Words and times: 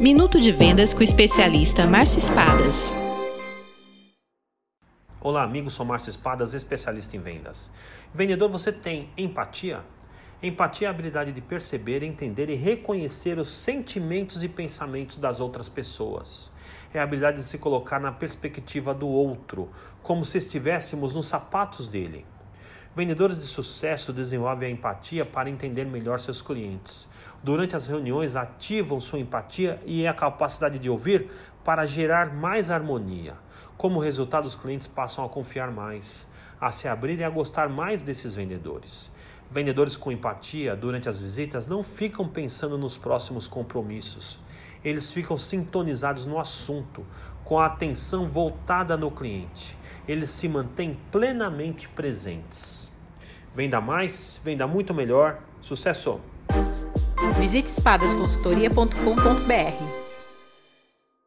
Minuto 0.00 0.40
de 0.40 0.50
Vendas 0.50 0.94
com 0.94 1.00
o 1.00 1.02
especialista 1.02 1.86
Márcio 1.86 2.20
Espadas. 2.20 2.90
Olá, 5.20 5.42
amigos, 5.42 5.74
sou 5.74 5.84
Márcio 5.84 6.08
Espadas, 6.08 6.54
especialista 6.54 7.18
em 7.18 7.20
vendas. 7.20 7.70
Vendedor, 8.14 8.48
você 8.48 8.72
tem 8.72 9.10
empatia? 9.14 9.84
Empatia 10.42 10.86
é 10.86 10.88
a 10.88 10.90
habilidade 10.90 11.32
de 11.32 11.42
perceber, 11.42 12.02
entender 12.02 12.48
e 12.48 12.54
reconhecer 12.54 13.38
os 13.38 13.50
sentimentos 13.50 14.42
e 14.42 14.48
pensamentos 14.48 15.18
das 15.18 15.38
outras 15.38 15.68
pessoas. 15.68 16.50
É 16.94 16.98
a 16.98 17.02
habilidade 17.02 17.36
de 17.36 17.44
se 17.44 17.58
colocar 17.58 18.00
na 18.00 18.10
perspectiva 18.10 18.94
do 18.94 19.06
outro, 19.06 19.68
como 20.02 20.24
se 20.24 20.38
estivéssemos 20.38 21.14
nos 21.14 21.26
sapatos 21.26 21.88
dele. 21.88 22.24
Vendedores 22.94 23.38
de 23.38 23.46
sucesso 23.46 24.12
desenvolvem 24.12 24.68
a 24.68 24.72
empatia 24.72 25.24
para 25.24 25.48
entender 25.48 25.84
melhor 25.84 26.18
seus 26.18 26.42
clientes. 26.42 27.08
Durante 27.40 27.76
as 27.76 27.86
reuniões, 27.86 28.34
ativam 28.34 28.98
sua 28.98 29.20
empatia 29.20 29.78
e 29.86 30.08
a 30.08 30.12
capacidade 30.12 30.76
de 30.76 30.90
ouvir 30.90 31.30
para 31.64 31.86
gerar 31.86 32.34
mais 32.34 32.68
harmonia. 32.68 33.34
Como 33.76 34.00
resultado, 34.00 34.46
os 34.46 34.56
clientes 34.56 34.88
passam 34.88 35.24
a 35.24 35.28
confiar 35.28 35.70
mais, 35.70 36.28
a 36.60 36.72
se 36.72 36.88
abrir 36.88 37.20
e 37.20 37.22
a 37.22 37.30
gostar 37.30 37.68
mais 37.68 38.02
desses 38.02 38.34
vendedores. 38.34 39.08
Vendedores 39.48 39.96
com 39.96 40.10
empatia 40.10 40.74
durante 40.74 41.08
as 41.08 41.20
visitas 41.20 41.68
não 41.68 41.84
ficam 41.84 42.26
pensando 42.26 42.76
nos 42.76 42.98
próximos 42.98 43.46
compromissos. 43.46 44.36
Eles 44.84 45.12
ficam 45.12 45.38
sintonizados 45.38 46.26
no 46.26 46.40
assunto, 46.40 47.06
com 47.44 47.56
a 47.56 47.66
atenção 47.66 48.26
voltada 48.26 48.96
no 48.96 49.12
cliente 49.12 49.78
eles 50.06 50.30
se 50.30 50.48
mantêm 50.48 50.96
plenamente 51.10 51.88
presentes. 51.88 52.92
Venda 53.54 53.80
mais, 53.80 54.40
venda 54.44 54.66
muito 54.66 54.92
melhor. 54.94 55.40
Sucesso! 55.60 56.20
Visite 57.38 57.68
espadasconsultoria.com.br 57.68 59.99